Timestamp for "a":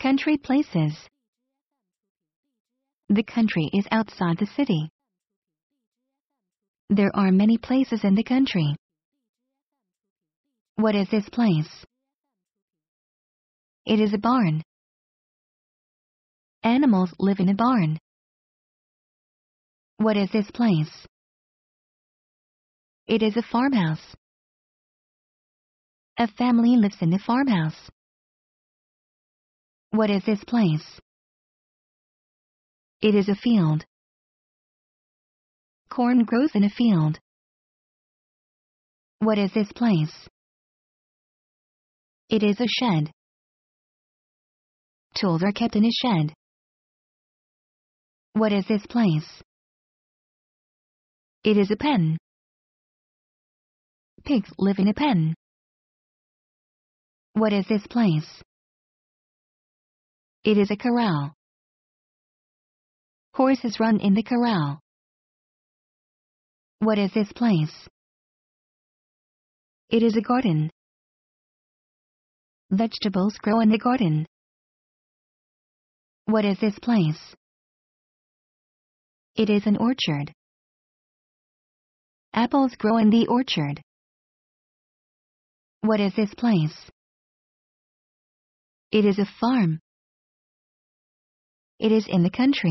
14.14-14.18, 17.48-17.54, 23.36-23.42, 26.16-26.28, 27.12-27.18, 33.28-33.34, 36.62-36.70, 42.60-42.68, 45.84-45.90, 51.72-51.76, 54.86-54.94, 60.70-60.76, 70.16-70.20, 89.18-89.26